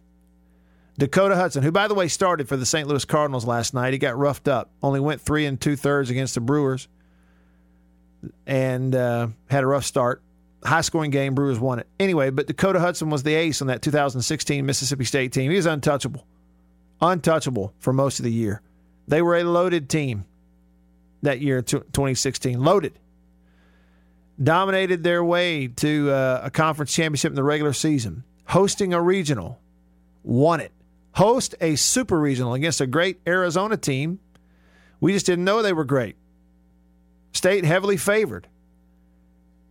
[0.96, 2.86] Dakota Hudson, who by the way started for the St.
[2.86, 4.70] Louis Cardinals last night, he got roughed up.
[4.82, 6.86] Only went three and two thirds against the Brewers,
[8.46, 10.22] and uh, had a rough start.
[10.64, 12.30] High scoring game, Brewers won it anyway.
[12.30, 15.50] But Dakota Hudson was the ace on that 2016 Mississippi State team.
[15.50, 16.26] He was untouchable,
[17.00, 18.62] untouchable for most of the year.
[19.06, 20.24] They were a loaded team
[21.22, 22.62] that year, 2016.
[22.62, 22.98] Loaded.
[24.42, 28.24] Dominated their way to uh, a conference championship in the regular season.
[28.46, 29.60] Hosting a regional.
[30.22, 30.72] Won it.
[31.12, 34.18] Host a super regional against a great Arizona team.
[35.00, 36.16] We just didn't know they were great.
[37.32, 38.48] State heavily favored.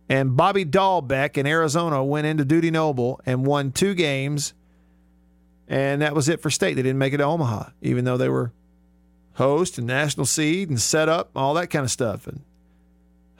[0.08, 4.52] And Bobby Dalbec in Arizona went into Dudy Noble and won two games,
[5.66, 6.74] and that was it for state.
[6.74, 8.52] They didn't make it to Omaha, even though they were
[9.34, 12.26] host and national seed and set up, all that kind of stuff.
[12.26, 12.42] And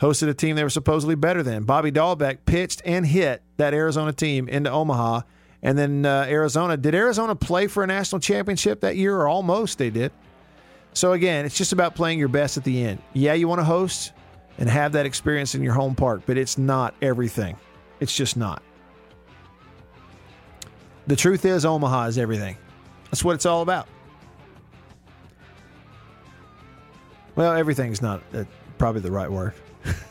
[0.00, 1.64] hosted a team they were supposedly better than.
[1.64, 5.22] Bobby Dalbec pitched and hit that Arizona team into Omaha.
[5.62, 9.78] And then uh, Arizona, did Arizona play for a national championship that year or almost
[9.78, 10.12] they did?
[10.92, 13.00] So again, it's just about playing your best at the end.
[13.14, 14.12] Yeah, you want to host
[14.58, 17.56] and have that experience in your home park, but it's not everything.
[18.00, 18.62] It's just not.
[21.06, 22.56] The truth is, Omaha is everything.
[23.06, 23.88] That's what it's all about.
[27.36, 28.44] Well, everything's not uh,
[28.78, 29.54] probably the right word.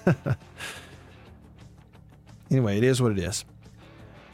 [2.51, 3.45] anyway, it is what it is.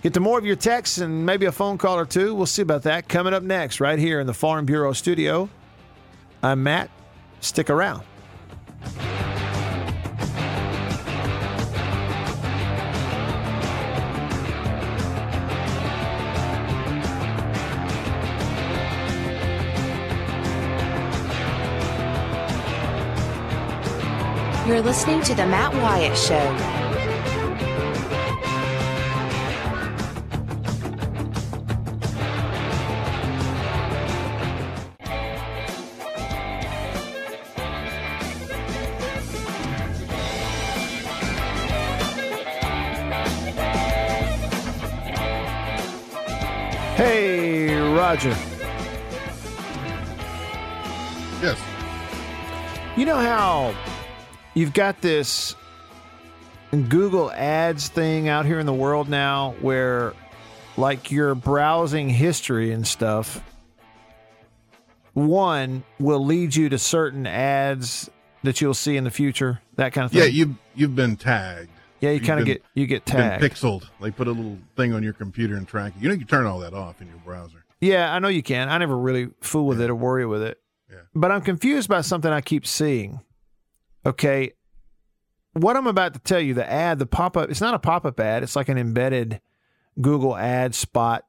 [0.01, 2.33] Get to more of your texts and maybe a phone call or two.
[2.33, 5.49] We'll see about that coming up next, right here in the Farm Bureau studio.
[6.41, 6.89] I'm Matt.
[7.41, 8.03] Stick around.
[24.69, 26.35] You're listening to The Matt Wyatt Show.
[46.95, 48.37] Hey, Roger.
[51.41, 51.59] Yes.
[52.95, 53.73] You know how
[54.59, 55.55] you've got this
[56.71, 60.13] Google Ads thing out here in the world now where,
[60.75, 63.41] like, your browsing history and stuff,
[65.13, 68.09] one will lead you to certain ads
[68.43, 70.21] that you'll see in the future, that kind of thing.
[70.21, 71.69] Yeah, you you've been tagged.
[72.01, 73.43] yeah, you kind of get you get tagged.
[73.43, 73.85] pixeled.
[74.01, 76.01] They put a little thing on your computer and track it.
[76.01, 77.63] You know you can turn all that off in your browser.
[77.79, 78.67] Yeah, I know you can.
[78.67, 80.59] I never really fool with it or worry with it.
[80.89, 80.97] Yeah.
[81.15, 83.21] But I'm confused by something I keep seeing.
[84.05, 84.53] Okay.
[85.53, 88.05] What I'm about to tell you, the ad, the pop up, it's not a pop
[88.05, 88.43] up ad.
[88.43, 89.41] It's like an embedded
[89.99, 91.25] Google ad spot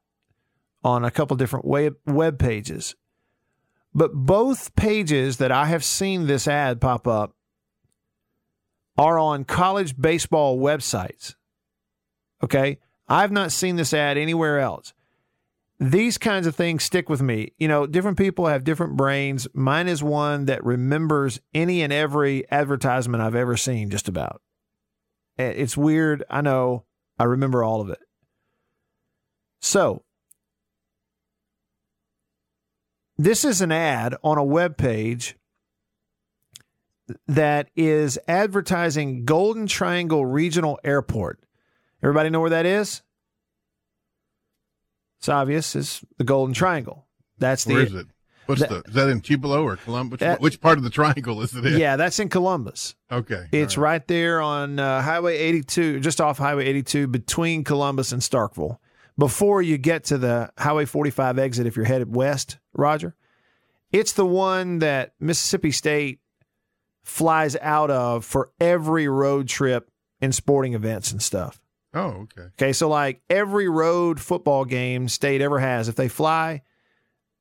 [0.83, 2.95] on a couple different web, web pages.
[3.93, 7.35] But both pages that I have seen this ad pop up
[8.97, 11.35] are on college baseball websites.
[12.43, 12.79] Okay.
[13.07, 14.93] I've not seen this ad anywhere else
[15.81, 17.53] these kinds of things stick with me.
[17.57, 19.47] You know, different people have different brains.
[19.55, 24.43] Mine is one that remembers any and every advertisement I've ever seen, just about.
[25.39, 26.23] It's weird.
[26.29, 26.85] I know.
[27.17, 27.97] I remember all of it.
[29.59, 30.03] So,
[33.17, 35.35] this is an ad on a web page
[37.27, 41.39] that is advertising Golden Triangle Regional Airport.
[42.03, 43.01] Everybody know where that is?
[45.21, 45.75] It's obvious.
[45.75, 47.05] It's the Golden Triangle.
[47.37, 48.07] That's the Where is it?
[48.47, 50.13] What's that- the is that in Tupelo or Columbus?
[50.13, 51.77] Which, That- which part of the triangle is it in?
[51.77, 51.95] yeah.
[51.95, 52.95] That's in Columbus.
[53.11, 53.47] Okay.
[53.51, 58.77] It's right there on uh, Highway 82, just off Highway 82, between Columbus and Starkville.
[59.15, 63.15] Before you get to the Highway 45 exit, if you're headed west, Roger,
[63.91, 66.19] it's the one that Mississippi State
[67.03, 71.61] flies out of for every road trip and sporting events and stuff.
[71.93, 72.47] Oh, okay.
[72.53, 76.61] Okay, so like every road football game state ever has, if they fly,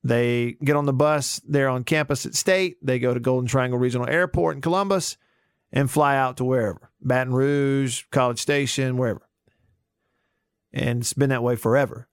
[0.03, 3.79] they get on the bus, they're on campus at state, they go to Golden Triangle
[3.79, 5.17] Regional Airport in Columbus
[5.73, 9.23] and fly out to wherever Baton Rouge, College Station, wherever.
[10.73, 12.09] And it's been that way forever.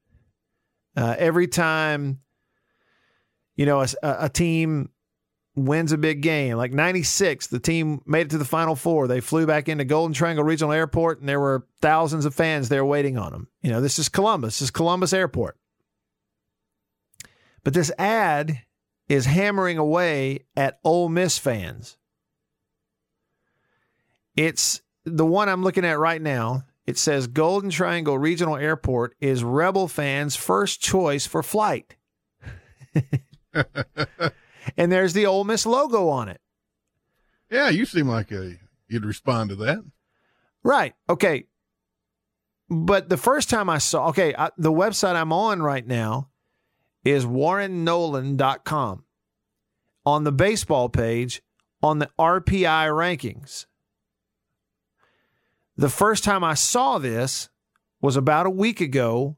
[0.95, 2.19] Uh, every time,
[3.56, 4.89] you know, a, a team
[5.58, 9.08] wins a big game, like 96, the team made it to the Final Four.
[9.08, 12.86] They flew back into Golden Triangle Regional Airport and there were thousands of fans there
[12.86, 13.48] waiting on them.
[13.62, 15.58] You know, this is Columbus, this is Columbus Airport.
[17.63, 18.62] But this ad
[19.10, 21.98] is hammering away at Ole Miss fans.
[24.36, 26.65] It's the one I'm looking at right now.
[26.86, 31.95] It says Golden Triangle Regional Airport is Rebel fans' first choice for flight.
[34.76, 36.41] and there's the Ole Miss logo on it.
[37.49, 38.55] Yeah, you seem like a
[38.88, 39.84] you'd respond to that.
[40.63, 40.95] Right.
[41.09, 41.45] Okay.
[42.70, 46.30] But the first time I saw, okay, I, the website I'm on right now
[47.05, 49.05] is warrennolan.com.
[50.05, 51.41] On the baseball page,
[51.82, 53.68] on the RPI rankings.
[55.76, 57.49] The first time I saw this
[58.01, 59.38] was about a week ago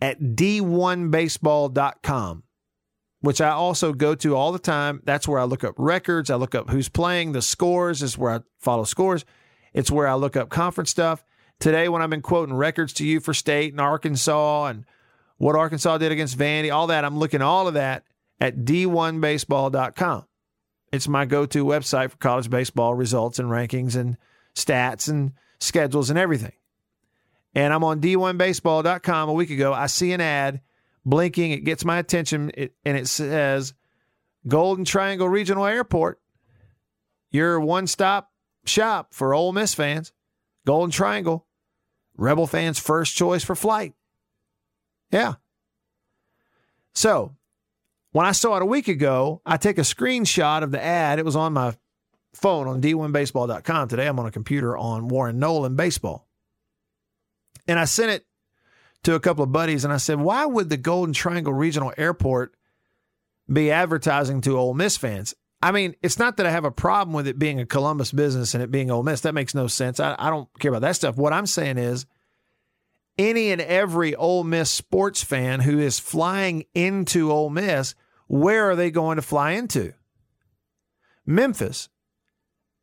[0.00, 2.42] at d1baseball.com,
[3.24, 5.00] which I also go to all the time.
[5.04, 8.34] That's where I look up records, I look up who's playing, the scores is where
[8.34, 9.24] I follow scores.
[9.72, 11.24] It's where I look up conference stuff.
[11.58, 14.84] Today, when I've been quoting records to you for state and Arkansas and
[15.38, 18.04] what Arkansas did against Vandy, all that, I'm looking all of that
[18.42, 20.26] at d1baseball.com.
[20.92, 24.18] It's my go to website for college baseball results and rankings and
[24.54, 26.52] stats and schedules and everything.
[27.54, 29.72] And I'm on d1baseball.com a week ago.
[29.72, 30.60] I see an ad
[31.04, 31.50] blinking.
[31.50, 33.74] It gets my attention it, and it says
[34.46, 36.20] Golden Triangle Regional Airport,
[37.30, 38.30] your one stop
[38.66, 40.12] shop for Ole Miss fans.
[40.66, 41.46] Golden Triangle,
[42.16, 43.92] Rebel fans' first choice for flight.
[45.10, 45.34] Yeah.
[46.94, 47.34] So
[48.12, 51.18] when I saw it a week ago, I take a screenshot of the ad.
[51.18, 51.76] It was on my
[52.32, 53.88] phone on d1baseball.com.
[53.88, 56.26] Today I'm on a computer on Warren Nolan Baseball.
[57.66, 58.24] And I sent it
[59.04, 62.54] to a couple of buddies and I said, why would the Golden Triangle Regional Airport
[63.50, 65.34] be advertising to Ole Miss fans?
[65.62, 68.54] I mean, it's not that I have a problem with it being a Columbus business
[68.54, 69.22] and it being Ole Miss.
[69.22, 69.98] That makes no sense.
[69.98, 71.16] I, I don't care about that stuff.
[71.16, 72.04] What I'm saying is,
[73.16, 77.94] any and every Ole Miss sports fan who is flying into Ole Miss,
[78.26, 79.94] where are they going to fly into?
[81.24, 81.88] Memphis.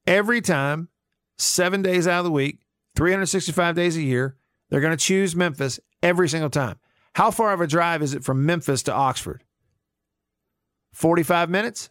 [0.07, 0.89] Every time,
[1.38, 2.61] seven days out of the week,
[2.95, 4.38] 365 days a year,
[4.72, 6.80] they're going to choose Memphis every single time.
[7.13, 9.43] How far of a drive is it from Memphis to Oxford?
[10.93, 11.89] 45 minutes?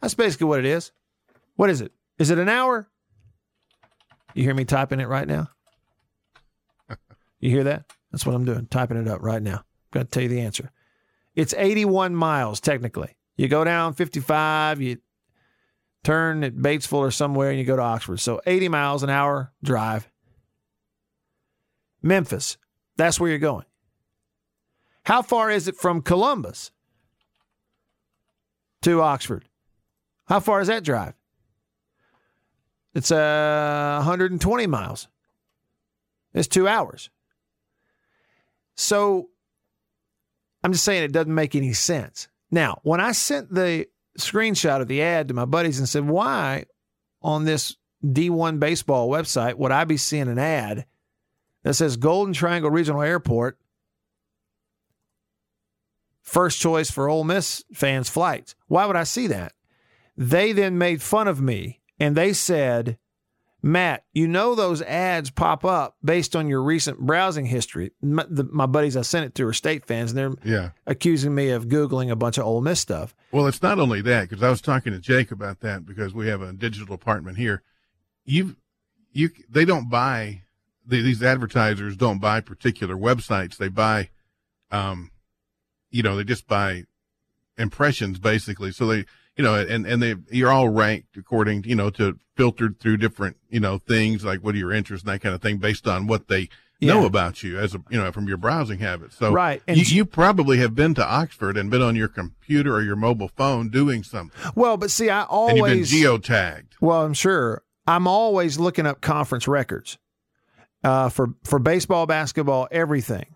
[0.00, 0.90] That's basically what it is.
[1.56, 1.92] What is it?
[2.18, 2.88] Is it an hour?
[4.34, 5.50] You hear me typing it right now?
[7.40, 7.84] You hear that?
[8.10, 9.58] That's what I'm doing, typing it up right now.
[9.58, 10.72] I'm going to tell you the answer.
[11.34, 13.16] It's 81 miles, technically.
[13.36, 14.98] You go down 55, you
[16.02, 18.18] turn at Batesville or somewhere, and you go to Oxford.
[18.18, 20.08] So 80 miles an hour drive.
[22.02, 22.56] Memphis,
[22.96, 23.64] that's where you're going.
[25.04, 26.70] How far is it from Columbus
[28.82, 29.44] to Oxford?
[30.26, 31.14] How far is that drive?
[32.94, 35.08] It's uh, 120 miles.
[36.34, 37.10] It's two hours.
[38.76, 39.28] So
[40.62, 42.28] I'm just saying it doesn't make any sense.
[42.50, 43.86] Now, when I sent the
[44.18, 46.64] screenshot of the ad to my buddies and said, why
[47.22, 50.86] on this D1 baseball website would I be seeing an ad
[51.64, 53.58] that says Golden Triangle Regional Airport,
[56.22, 58.54] first choice for Ole Miss fans' flights?
[58.66, 59.52] Why would I see that?
[60.16, 62.98] They then made fun of me and they said,
[63.60, 67.90] Matt, you know those ads pop up based on your recent browsing history.
[68.00, 70.70] My, the, my buddies I sent it to are state fans, and they're Yeah.
[70.86, 73.16] accusing me of googling a bunch of Ole Miss stuff.
[73.32, 76.28] Well, it's not only that because I was talking to Jake about that because we
[76.28, 77.62] have a digital department here.
[78.24, 78.54] You,
[79.12, 80.42] you, they don't buy
[80.88, 83.56] the, these advertisers don't buy particular websites.
[83.56, 84.08] They buy,
[84.70, 85.10] um,
[85.90, 86.84] you know, they just buy
[87.58, 88.72] impressions basically.
[88.72, 89.04] So they,
[89.36, 93.36] you know, and and they you're all ranked according, you know, to filtered through different,
[93.50, 96.06] you know, things like what are your interests and that kind of thing based on
[96.06, 96.48] what they
[96.80, 99.16] know about you as a, you know, from your browsing habits.
[99.16, 102.74] So Right, and you, you probably have been to Oxford and been on your computer
[102.74, 106.72] or your mobile phone doing something Well, but see, I and you've been always geotagged.
[106.80, 107.62] Well, I'm sure.
[107.86, 109.98] I'm always looking up conference records
[110.88, 113.26] uh, for for baseball, basketball, everything.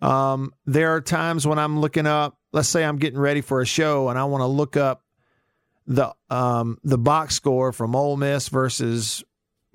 [0.00, 2.38] Um, there are times when I'm looking up.
[2.52, 5.02] Let's say I'm getting ready for a show and I want to look up
[5.88, 9.24] the um, the box score from Ole Miss versus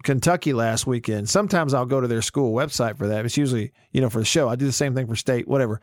[0.04, 1.30] Kentucky last weekend.
[1.30, 3.26] Sometimes I'll go to their school website for that.
[3.26, 4.48] It's usually you know for the show.
[4.48, 5.82] I do the same thing for state, whatever.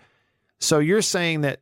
[0.59, 1.61] So you're saying that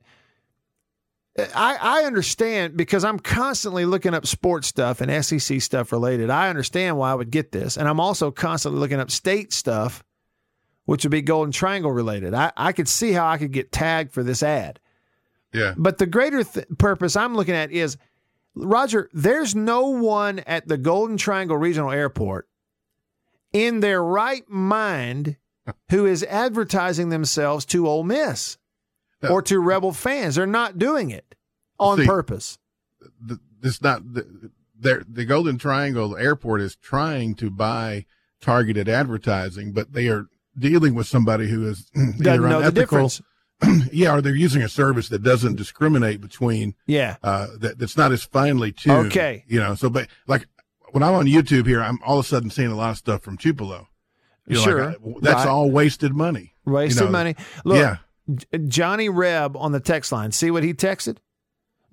[1.37, 6.31] I, I understand because I'm constantly looking up sports stuff and SEC stuff related.
[6.31, 7.77] I understand why I would get this.
[7.77, 10.05] And I'm also constantly looking up state stuff,
[10.85, 12.35] which would be Golden Triangle related.
[12.35, 14.79] I, I could see how I could get tagged for this ad.
[15.53, 15.75] Yeah.
[15.77, 17.97] But the greater th- purpose I'm looking at is
[18.55, 22.49] Roger, there's no one at the Golden Triangle Regional Airport
[23.53, 25.37] in their right mind
[25.91, 28.59] who is advertising themselves to Ole Miss
[29.25, 29.31] No.
[29.31, 30.37] or to Rebel fans.
[30.37, 31.35] They're not doing it
[31.79, 32.59] on See, purpose.
[33.21, 38.07] the, this not the, the Golden Triangle Airport is trying to buy
[38.41, 40.27] targeted advertising, but they are
[40.59, 43.11] dealing with somebody who is Doesn't either unethical,
[43.93, 47.17] yeah, or they're using a service that doesn't discriminate between Yeah.
[47.23, 49.07] uh that that's not as finely tuned.
[49.07, 49.45] Okay.
[49.49, 49.75] you know.
[49.75, 50.47] So, but like
[50.93, 53.23] when I'm on YouTube here, I'm all of a sudden seeing a lot of stuff
[53.23, 53.89] from Tupelo.
[54.47, 54.91] You know, Sure.
[54.91, 55.47] I- that's Right.
[55.49, 56.53] all wasted money.
[56.67, 57.37] Wasted You know, money.
[57.65, 57.97] Look, yeah.
[58.69, 60.33] Johnny Reb on the text line.
[60.33, 61.19] See what he texted?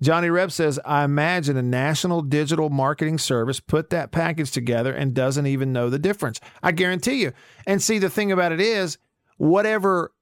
[0.00, 5.14] Johnny Reb says, I imagine a national digital marketing service put that package together and
[5.14, 6.40] doesn't even know the difference.
[6.60, 7.32] I guarantee you.
[7.66, 8.98] And see, the thing about it is,
[9.36, 10.12] whatever,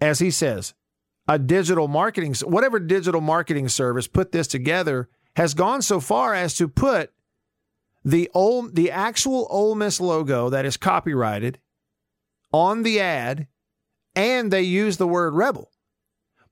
[0.00, 0.74] as he says,
[1.28, 6.56] a digital marketing, whatever digital marketing service put this together has gone so far as
[6.56, 7.12] to put
[8.04, 11.60] the old the actual Ole Miss logo that is copyrighted
[12.52, 13.46] on the ad,
[14.20, 15.70] and they use the word rebel.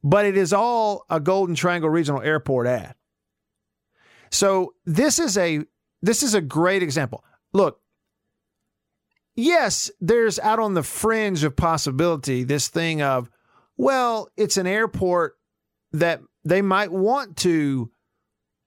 [0.03, 2.95] But it is all a Golden Triangle Regional Airport ad.
[4.31, 5.61] So this is a
[6.01, 7.25] this is a great example.
[7.53, 7.81] Look,
[9.35, 13.29] yes, there's out on the fringe of possibility this thing of,
[13.77, 15.37] well, it's an airport
[15.93, 17.91] that they might want to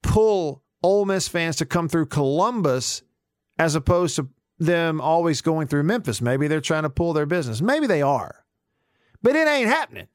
[0.03, 3.03] pull Ole Miss fans to come through Columbus
[3.57, 4.29] as opposed to
[4.59, 6.21] them always going through Memphis.
[6.21, 7.61] Maybe they're trying to pull their business.
[7.61, 8.40] Maybe they are.
[9.21, 10.07] But it ain't happening.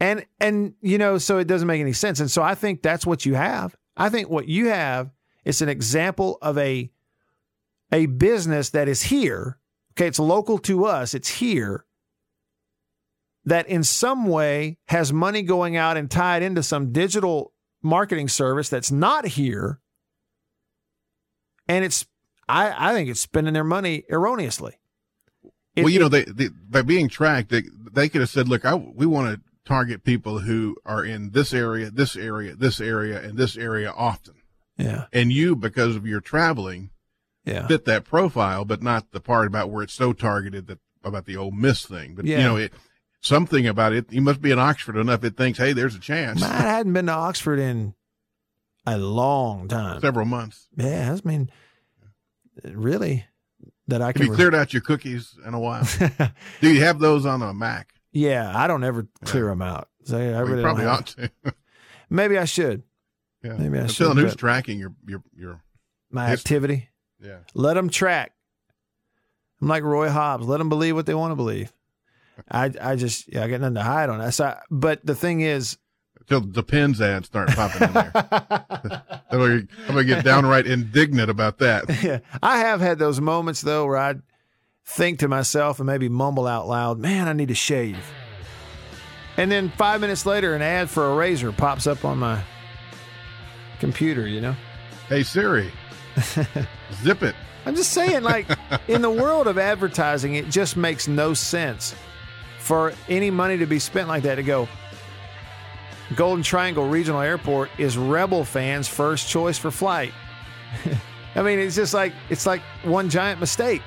[0.00, 2.20] And and you know, so it doesn't make any sense.
[2.20, 3.76] And so I think that's what you have.
[3.96, 5.10] I think what you have
[5.44, 6.90] is an example of a
[7.92, 9.58] a business that is here.
[9.92, 11.84] Okay, it's local to us, it's here.
[13.44, 17.52] That in some way has money going out and tied into some digital
[17.82, 19.80] marketing service that's not here.
[21.68, 22.06] And it's
[22.48, 24.78] I, I think it's spending their money erroneously.
[25.76, 27.62] It, well, you know, they, they by being tracked, they
[27.92, 31.52] they could have said, "Look, I, we want to target people who are in this
[31.52, 34.34] area, this area, this area, and this area often."
[34.76, 35.06] Yeah.
[35.12, 36.90] And you, because of your traveling,
[37.44, 37.66] yeah.
[37.66, 41.36] fit that profile, but not the part about where it's so targeted that about the
[41.36, 42.14] Ole Miss thing.
[42.14, 42.38] But Yeah.
[42.38, 42.72] you know, it
[43.20, 44.12] something about it.
[44.12, 45.24] You must be in Oxford enough.
[45.24, 47.94] It thinks, "Hey, there's a chance." Man, I hadn't been to Oxford in
[48.86, 50.00] a long time.
[50.00, 50.68] Several months.
[50.76, 51.50] Yeah, I mean,
[52.64, 53.24] really,
[53.88, 54.26] that I Have can.
[54.26, 55.86] you cleared out your cookies in a while?
[56.60, 57.94] Do you have those on a Mac?
[58.12, 59.88] yeah, I don't ever clear them out.
[60.04, 61.30] So I Well, really probably ought to.
[62.10, 62.82] Maybe I should.
[63.42, 63.54] yeah.
[63.54, 65.62] Maybe I I'm should, who's tracking your your your.
[66.10, 66.90] My It's- activity.
[67.20, 67.38] Yeah.
[67.54, 68.32] Let them track.
[69.60, 70.46] I'm like Roy Hobbs.
[70.46, 71.72] Let them believe what they want to believe.
[72.50, 74.34] I I just yeah, I got nothing to hide on that.
[74.34, 75.78] So, I- but the thing is,
[76.26, 78.12] Till the Depends ads start popping in there.
[79.30, 81.84] I'm gonna, I'm gonna get downright indignant about that.
[82.02, 84.14] Yeah, I have had those moments though where I
[84.86, 87.98] think to myself and maybe mumble out loud, "Man, I need to shave."
[89.36, 92.42] And then five minutes later, an ad for a razor pops up on my
[93.80, 94.26] computer.
[94.26, 94.56] You know,
[95.08, 95.70] Hey Siri,
[97.02, 97.34] zip it.
[97.66, 98.46] I'm just saying, like
[98.88, 101.94] in the world of advertising, it just makes no sense
[102.58, 104.68] for any money to be spent like that to go.
[106.14, 110.12] Golden Triangle Regional Airport is Rebel fans' first choice for flight.
[111.34, 113.82] I mean, it's just like it's like one giant mistake.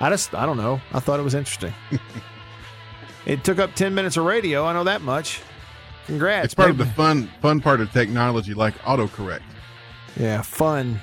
[0.00, 0.80] I just I don't know.
[0.92, 1.74] I thought it was interesting.
[3.26, 4.64] it took up ten minutes of radio.
[4.64, 5.42] I know that much.
[6.06, 6.46] Congrats.
[6.46, 9.42] It's part of the fun fun part of technology, like autocorrect.
[10.16, 11.00] Yeah, fun.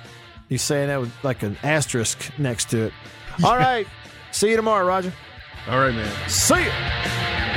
[0.49, 2.93] You saying that with like an asterisk next to it.
[3.43, 3.87] All right.
[4.31, 5.13] See you tomorrow, Roger.
[5.69, 6.29] All right, man.
[6.29, 7.56] See ya.